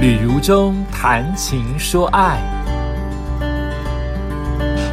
[0.00, 2.40] 旅如中谈情说爱，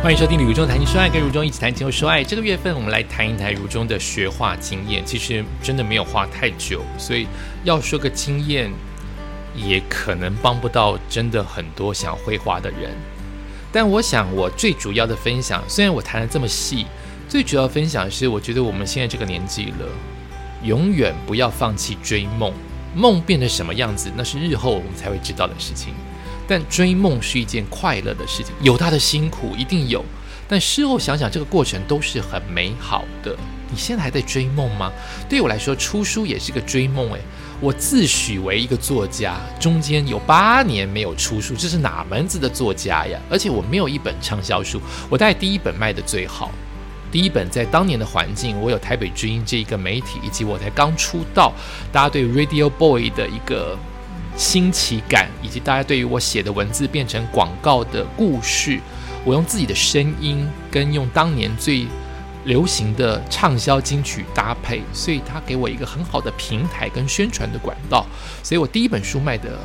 [0.03, 2.21] 欢迎收听旅如中谈情说爱，跟如中一起谈情说爱。
[2.21, 7.25] 这个月份我们来谈一谈如中的学画经验，其实真的没有画太久，所以
[7.63, 8.69] 要说个经验，
[9.55, 12.91] 也可能帮不到真的很多想绘画的人。
[13.71, 16.85] 但我想，我最主要的分享，虽然我谈的这么细，
[17.29, 19.87] 最主要分享是，我觉得我们现在这个年纪了，
[20.63, 22.51] 永远不要放弃追梦。
[22.97, 25.93] 梦变成什么样子，那是日后我们才会知道的事情。
[26.47, 30.03] 但追梦是一件快乐的事情，有它的辛苦一定有，
[30.47, 33.35] 但事后想想，这个过程都是很美好的。
[33.69, 34.91] 你现在还在追梦吗？
[35.27, 37.11] 对我来说，出书也是个追梦。
[37.11, 37.19] 诶，
[37.59, 43.19] 我自诩为一个作家，中间有八年没有出书，这是哪门子的作家呀？
[43.29, 46.49] 而且我没有一本畅销书，我带第一本卖的最好。
[47.11, 51.53] 第一本在当年的环境，我有台北之音这一个媒体，以及我才刚出道，
[51.91, 53.77] 大家对 Radio Boy 的一个
[54.35, 58.79] 新奇感，以及大家对于我写的文字变成广告的故事，
[59.23, 61.87] 我用自己的声音跟用当年最
[62.45, 68.05] 流行的畅销金曲搭配，所以他给我一个很好的平台跟宣传的管道，
[68.43, 69.59] 所以我第一本书卖的，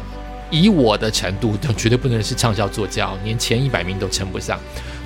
[0.50, 4.58] 以我的程度，都绝对不能是畅销作家，连前一百名都称不上。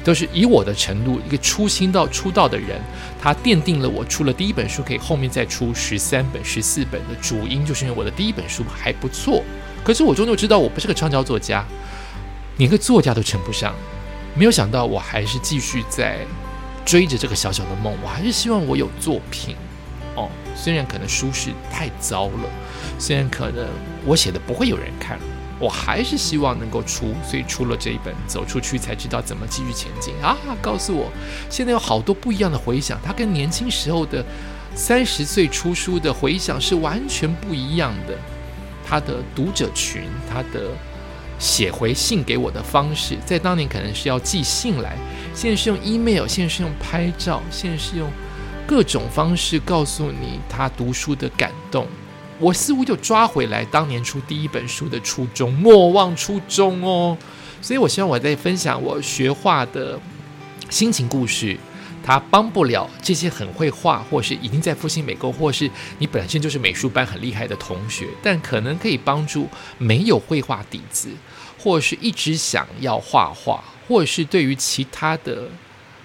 [0.06, 2.80] 都是以我的程度，一个初心到出道的人，
[3.20, 9.42] 他奠定了我出了第一本书，可以后面再出十三本、十四本的主因，就是因为我的第一本书还不错。
[9.82, 11.66] 可是我终究知道我不是个畅销作家，
[12.58, 13.74] 连个作家都称不上。
[14.36, 16.20] 没有想到我还是继续在
[16.84, 19.56] 追着这个小小的梦，我还是希望我有作品
[20.14, 20.30] 哦。
[20.54, 22.48] 虽然可能书是太糟了，
[22.96, 23.66] 虽然可能
[24.04, 25.18] 我写的不会有人看。
[25.58, 30.36] 我还是希望能够出，所以出了这一本，走出去才知道怎么继续前进啊！
[30.60, 31.10] 告诉我，
[31.48, 34.24] 现在有好多不一样的回想，它跟年轻时候的
[34.74, 38.14] 三十岁出书的回想是完全不一样的。
[38.88, 40.70] 他的读者群，他的
[41.38, 44.96] 写回信给我的方式，在当年可能是要寄信来，
[45.34, 48.08] 现在是用 email，现在是用拍照，现在是用
[48.66, 51.88] 各种方式告诉你他读书的感动。
[52.38, 57.16] 我似乎就抓回来当年出第一本书的初衷，莫忘初衷哦。
[57.62, 59.98] 所以我希望我在分享我学画的
[60.68, 61.56] 心情故事，
[62.04, 69.48] 它帮不了这些很会画，或是已经在复兴美工，或是你本身就是美术班很厉害的同学，但可能可以帮助
[69.78, 71.08] 没有绘画底子，
[71.58, 75.48] 或是一直想要画画，或是对于其他的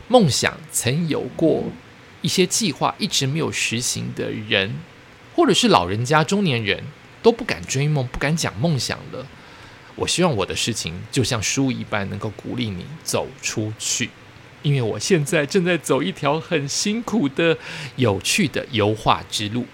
[0.07, 1.63] 梦想曾有过
[2.21, 4.73] 一些计划，一直没有实行的人。
[5.35, 6.83] 或者是老人家、中年人
[7.23, 9.25] 都不敢追梦、不敢讲梦想了。
[9.95, 14.09] 我希望我的事情就像书一般，能够鼓励你走出去。
[14.61, 17.57] 因为我现在正在走一条很辛苦的、
[17.95, 19.65] 有趣的油画之路。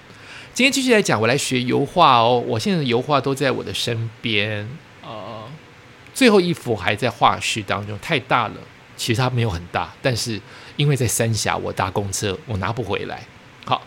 [0.54, 2.44] 今天继续来讲，我来学油画哦。
[2.48, 4.68] 我现在的油画都在我的身边，
[5.04, 5.44] 呃，
[6.14, 8.56] 最后一幅还在画室当中，太大了。
[8.96, 10.42] 其实它没有很大，但是
[10.76, 13.24] 因为在三峡，我搭公车，我拿不回来。
[13.66, 13.82] 好。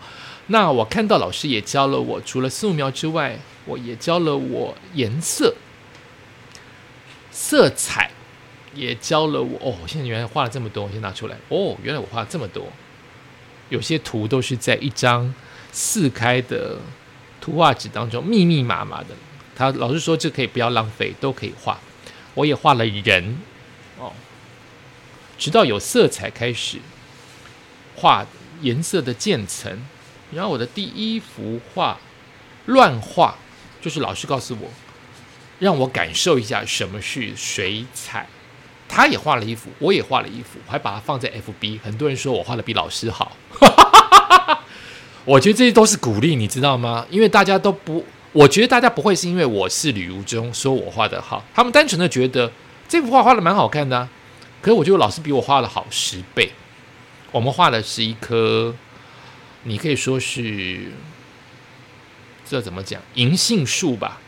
[0.51, 5.55] 那我看到老师也教了我，除了素描之外，我也教了我颜色、
[7.31, 8.11] 色彩，
[8.75, 9.57] 也教了我。
[9.61, 11.37] 哦，现在原来画了这么多，我先拿出来。
[11.47, 12.67] 哦，原来我画了这么多，
[13.69, 15.33] 有些图都是在一张
[15.71, 16.77] 四开的
[17.39, 19.15] 图画纸当中密密麻麻的。
[19.55, 21.79] 他老师说这可以不要浪费，都可以画。
[22.33, 23.37] 我也画了人，
[23.97, 24.11] 哦，
[25.37, 26.79] 直到有色彩开始
[27.95, 28.27] 画
[28.61, 29.79] 颜色的渐层。
[30.31, 31.97] 然后我的第一幅画
[32.65, 33.35] 乱画，
[33.81, 34.69] 就是老师告诉我，
[35.59, 38.27] 让我感受一下什么是水彩。
[38.87, 41.79] 他也画了一幅，我也画了一幅，还把它放在 FB。
[41.81, 43.37] 很多人说我画的比老师好，
[45.23, 47.05] 我觉得这些都是鼓励，你知道吗？
[47.09, 52.51] 因为大家都不，我觉得大家不会是因为我是吕如中说我画的好，他们单纯的觉得
[52.87, 54.07] 这幅画画的蛮好看的。
[54.61, 56.51] 可是我觉得老师比我画的好十倍。
[57.31, 58.75] 我们画的是一颗。
[59.63, 60.91] 你可以说是
[62.47, 63.01] 这怎么讲？
[63.13, 64.19] 银杏树吧，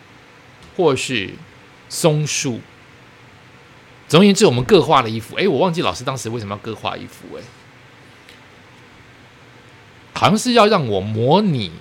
[0.75, 1.31] 或是
[1.89, 2.61] 松树。
[4.07, 5.35] 总而言之，我们各画了一幅。
[5.35, 7.37] 哎，我忘记老师当时为什么要各画一幅？
[7.37, 7.41] 哎，
[10.13, 11.71] 好像是要让我模拟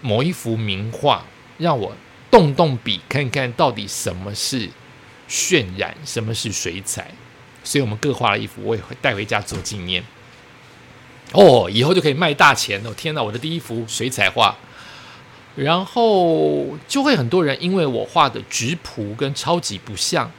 [0.00, 1.24] 某一幅名画，
[1.58, 1.96] 让我
[2.30, 4.70] 动动笔，看看到底什么是
[5.28, 7.10] 渲染，什么是水彩。
[7.64, 10.04] 所以我们各画了一幅，我也会带回家做纪念。
[11.32, 12.92] 哦，以后就可以卖大钱了！
[12.94, 14.54] 天哪，我的第一幅水彩画，
[15.56, 20.30] 然后就会很多人因为我画的直朴跟超级不像，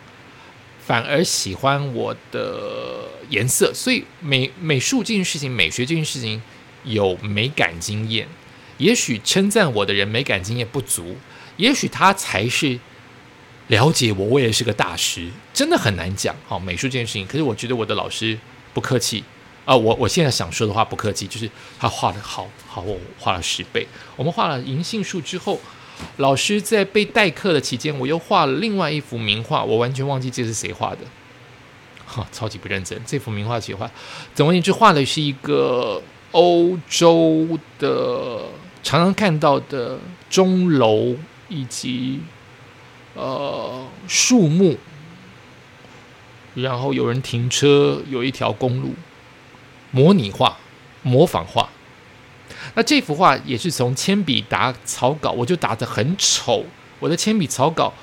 [0.86, 3.72] 反而喜欢我的颜色。
[3.74, 6.42] 所以美美术这件事情，美学这件事情
[6.84, 8.28] 有美感经验，
[8.78, 11.18] 也许称赞我的人美感经验不足，
[11.58, 12.80] 也许他才是
[13.68, 16.36] 了解我，我也是个大师，真的很难讲。
[16.48, 18.38] 好，美术这件事情，可是我觉得我的老师
[18.74, 19.24] 不客气
[19.66, 19.76] 啊。
[19.76, 21.50] 我我现在想说的话不客气，就是
[21.80, 23.88] 他画的好好，我画了十倍。
[24.16, 25.60] 我们画了银杏树之后，
[26.18, 31.00] 老师在被代课的期间，我又画了另外一幅名画，我完全忘记这是谁画的，
[32.06, 33.00] 哈，超级不认真。
[33.06, 33.90] 这幅名画谁画？
[34.34, 36.02] 总而言之，画的是一个
[36.32, 38.44] 欧洲的
[38.82, 40.00] 常常看到的
[40.30, 41.16] 钟楼
[41.50, 42.20] 以及。
[43.16, 44.76] 呃，树木，
[46.56, 48.96] 然后有人停车，有一条公路，
[49.94, 50.58] 模拟画、
[51.02, 51.70] 模仿画。
[52.76, 56.66] 那这幅画也是从铅笔打草稿，我就打得很丑，
[57.00, 57.94] 我的铅笔草稿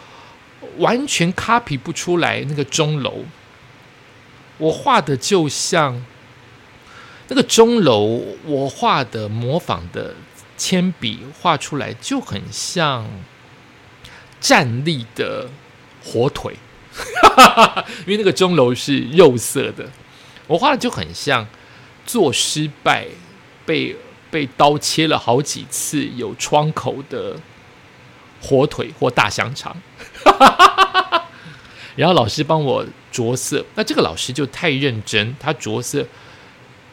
[0.78, 3.24] 完全 copy 不出来那个钟楼。
[4.56, 6.02] 我画的就像
[7.28, 10.14] 那个钟楼，我画的模仿的
[10.56, 13.06] 铅笔画出来就很像。
[14.40, 15.50] 站立的
[16.02, 16.56] 火腿，
[18.06, 19.84] 因为那个钟楼是肉色的，
[20.46, 21.46] 我画的就很像
[22.06, 23.06] 做失败
[23.64, 23.96] 被
[24.30, 27.36] 被刀切了好几次有窗口的
[28.40, 29.76] 火腿或大香肠，
[31.96, 36.06] 然后老师帮我着色，那这个老师就太认真，他着色，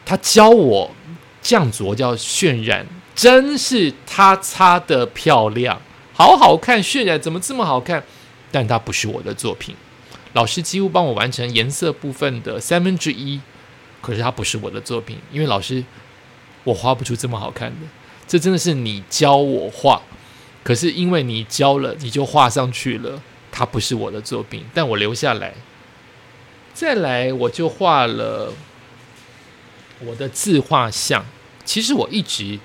[0.04, 0.90] 他教我
[1.40, 5.80] 这样着叫渲染，真是他擦的漂亮。
[6.12, 8.02] 好好看，渲染怎么这么好看？
[8.50, 9.76] 但它不是我的作品。
[10.32, 13.40] 老师几乎帮我完成颜色部分的三分之一，
[14.00, 15.84] 可是它不是我的作品，因为老师，
[16.64, 17.86] 我画不出这么好看的。
[18.26, 20.02] 这真的是你教我画，
[20.62, 25.54] 可是因为你教了，你就画上去了，它不是我的作品，但我留下来。
[26.74, 28.52] 再来，我就画了
[30.04, 31.24] 我的自画像。
[31.64, 32.58] 其实我一直。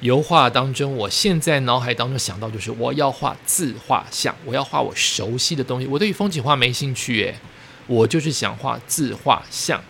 [0.00, 5.86] 油画当中，我现在脑海当中想到就是我要画自画像，我要画我熟悉的东西。
[5.86, 7.34] 我对于风景画没兴趣，诶，
[7.86, 9.82] 我就是想画自画像，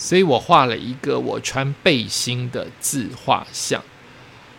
[0.00, 3.82] 所以我画了一个我穿背心的自画像。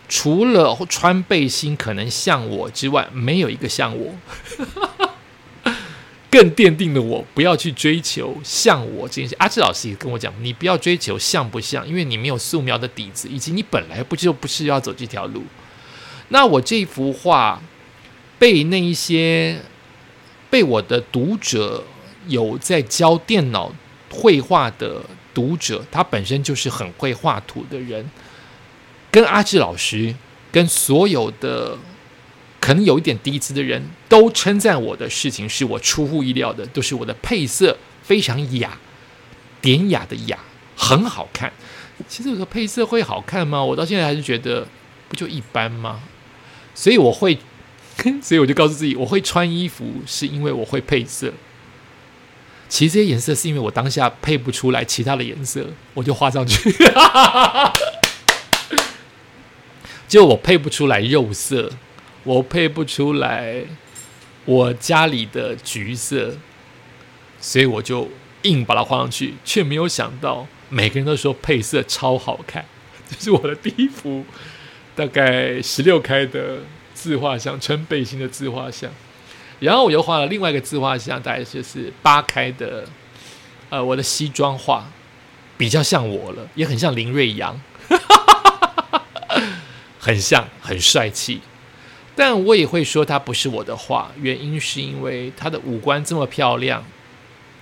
[0.07, 4.13] 除了穿背心可能像我之外，没有一个像我。
[6.29, 9.35] 更奠定了我不要去追求像我这件事。
[9.39, 15.43] 阿志老师也跟我讲，你不要追求像不像，因为你没有素描的底子，以及你本来不就不是要走这条路。
[16.29, 17.61] 那我这幅画
[18.37, 19.59] 被那一些
[20.49, 21.83] 被我的读者
[22.27, 23.73] 有在教电脑
[24.09, 25.03] 绘画的
[25.33, 28.09] 读者，他本身就是很会画图的人，
[29.11, 30.15] 跟阿志老师，
[30.51, 31.77] 跟所有的。
[32.59, 38.77] 可能有一点低姿的人都称赞我的事情是我出乎意料的，都是我的配色非常雅，
[39.59, 40.37] 典雅的雅，
[40.75, 41.51] 很好看。
[42.07, 43.63] 其实有个配色会好看吗？
[43.63, 44.67] 我到现在还是觉得
[45.09, 46.01] 不就一般吗？
[46.75, 47.35] 所以我会，
[48.21, 51.33] 所以我就告诉自己，我会穿衣服是因为我会配色。
[52.71, 56.73] 其实这些颜色是因为我当下配不出来其他的颜色，我就画上去。
[60.07, 61.69] 就我配不出来肉色。
[62.23, 63.63] 我配不出来
[64.45, 66.37] 我家里的橘色，
[67.41, 68.07] 所以我就
[68.43, 72.63] 硬把它画上去，却没有想到每个人都说配色超好看。
[73.09, 74.23] 这是我的第一幅
[74.95, 76.59] 大概十六开的
[76.93, 78.89] 自画像，穿背心的自画像。
[79.61, 82.83] 然后我又画了另外一个自画像，大概就是八开的，
[83.69, 84.87] 呃，我的西装画
[85.55, 87.61] 比较像我了，也很像林瑞阳，
[89.99, 91.41] 很像，很帅气。
[92.15, 96.83] 但我也会说，它不是我的画，原因是因为他的五官这么漂亮，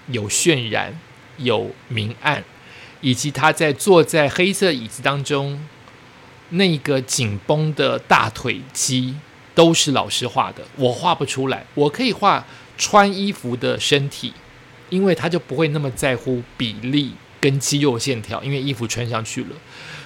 [0.07, 0.97] 有渲染，
[1.35, 2.41] 有明暗，
[3.01, 5.61] 以及他在坐在黑色椅子当中
[6.51, 9.15] 那个紧绷的大腿肌，
[9.55, 11.65] 都是老师画的，我画不出来。
[11.73, 12.45] 我可以画
[12.77, 14.33] 穿衣服的身体，
[14.89, 19.49] 因为他就不会那么在乎比例跟肌肉线条，因为衣服穿上去了。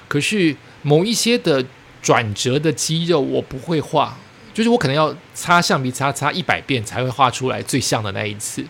[0.08, 1.64] 可是某一些的
[2.02, 4.18] 转折的肌肉，我不会画。
[4.54, 8.64] 就是我可能要擦橡皮擦擦一百遍才会画出来最像的那一次。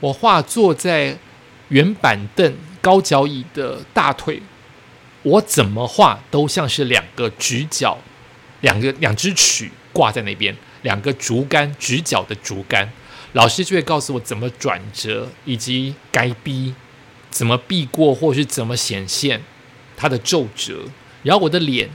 [0.00, 1.14] 我画坐在
[1.68, 4.40] 圆板凳高脚椅的大腿，
[5.22, 7.98] 我怎么画都像是两个直角，
[8.62, 12.92] 两个两只曲挂在那边，两个竹竿直角的竹竿。
[13.32, 16.74] 老师就会告诉我怎么转折，以及该逼
[17.30, 19.42] 怎么避过，或是怎么显现
[19.96, 20.84] 它的皱褶。
[21.22, 21.88] 然后我的脸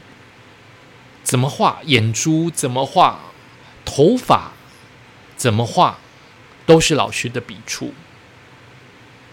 [1.24, 3.20] 怎么画，眼珠怎么画。
[3.84, 4.52] 头发
[5.36, 6.00] 怎么画，
[6.66, 7.94] 都是老师的笔触。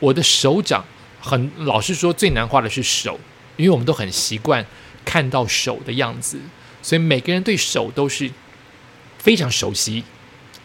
[0.00, 0.84] 我的手掌
[1.20, 3.20] 很，老师说最难画的是手，
[3.56, 4.64] 因为我们都很习惯
[5.04, 6.40] 看到手的样子，
[6.82, 8.30] 所以每个人对手都是
[9.18, 10.04] 非常熟悉，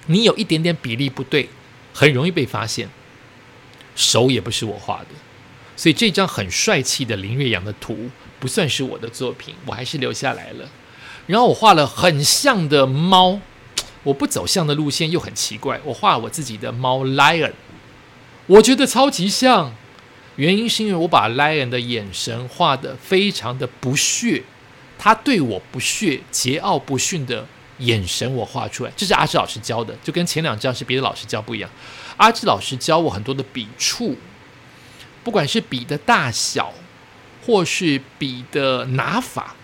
[0.07, 1.49] 你有一点点比例不对，
[1.93, 2.89] 很容易被发现。
[3.95, 5.09] 手也不是我画的，
[5.75, 10.69] 所以这张很帅气的林月阳的图不算是我的作品，我还是留下来了。
[11.27, 13.39] 然后我画了很像的猫，
[14.03, 17.53] 我不走像的路线又很奇怪，我画我自己的猫 Lion，
[18.47, 19.75] 我觉得超级像。
[20.35, 24.41] 原因是因为我把 Lion 的眼神画的非常的不屑，
[24.97, 27.45] 他对我不屑、桀骜不驯的
[27.85, 31.69] 眼神我画出来，这是阿志老师教的，就跟前两张是别的老师教不一样。
[32.17, 34.15] 阿志老师教我很多的笔触，
[35.23, 36.73] 不管是笔的大小，
[37.45, 39.55] 或是笔的拿法，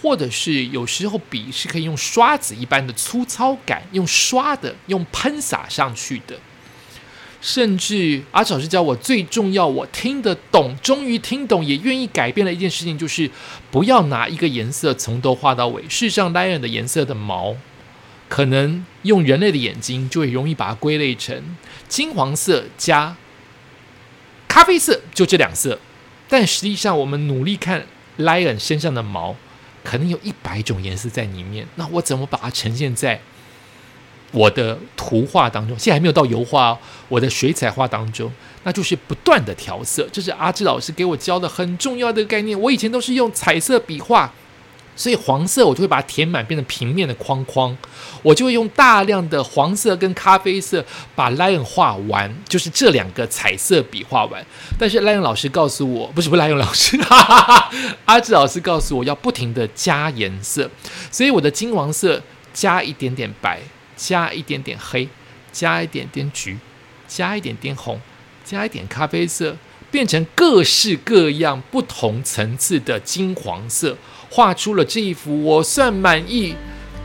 [0.00, 6.38] 或者是有时候笔是可以用刷子一般的粗糙感，用刷的，用喷洒上去的。
[7.44, 13.30] 甚至阿志老师教我最重要，我听得懂，终于听懂，也愿意改变的一件事情，就是
[13.70, 15.82] 不要拿一个颜色从头画到尾。
[15.82, 17.54] 事实上，lion 的颜色的毛，
[18.30, 21.54] 可能用人类的眼睛就会容易把它归类成
[21.86, 23.14] 金黄色加
[24.48, 25.78] 咖啡色，就这两色。
[26.26, 27.84] 但实际上，我们努力看
[28.16, 29.36] lion 身上的毛，
[29.84, 31.66] 可能有一百种颜色在里面。
[31.74, 33.20] 那我怎么把它呈现在？
[34.34, 36.78] 我的图画当中，现在还没有到油画哦。
[37.08, 38.30] 我的水彩画当中，
[38.64, 42.60] 那就是不断的调色，这是阿志老师给我教的很重要的概念。
[42.60, 44.32] 我以前都是用彩色笔画，
[44.96, 47.76] 所以黄色我就会把它填满，变成平面的框框。
[48.22, 54.44] 我就会用大量的黄色跟咖啡色把 lion 画完，就是这两个彩色笔画完。
[54.78, 57.70] 但是 lion 老师告诉我，不是不是 lion 老师，哈哈哈
[58.06, 60.68] 阿志老师告诉我要不停的加颜色，
[61.10, 62.20] 所以我的金黄色
[62.54, 63.60] 加一点点白。
[63.96, 65.08] 加一点点黑，
[65.52, 66.58] 加一点点橘，
[67.06, 68.00] 加一点点红，
[68.44, 69.56] 加一点咖啡色，
[69.90, 73.96] 变成各式各样不同层次的金黄色，
[74.30, 76.54] 画出了这一幅我算满意。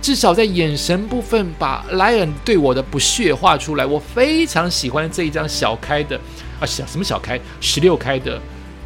[0.01, 3.85] 至少在眼神部分，把莱恩对我的不屑画出来。
[3.85, 6.19] 我非常喜欢这一张小开的
[6.59, 8.41] 啊，小什么小开十六开的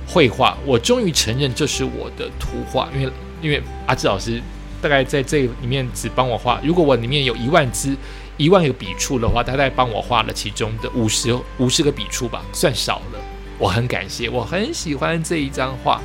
[0.07, 0.57] 绘画。
[0.65, 3.11] 我终于承认这是我的图画，因为
[3.43, 4.41] 因为阿志老师。
[4.83, 7.95] 大概在这里面只帮我画，如果我里面有一万支、
[8.35, 13.19] 一万个笔触的话，他大概帮我画了其中的五十五十个笔触吧，算少了。
[13.57, 16.01] 我很感谢，我很喜欢这一张画，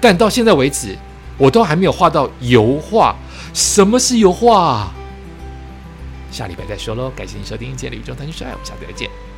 [0.00, 0.96] 但到现在为止，
[1.36, 3.16] 我都还没有画到油画。
[3.52, 4.92] 什么是油画？
[6.30, 7.10] 下礼拜再说喽。
[7.16, 9.29] 感谢您收听《今天的宇宙谈心说爱》，我们下次再见。